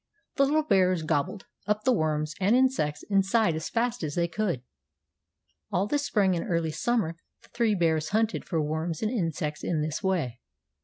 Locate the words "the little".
0.37-0.63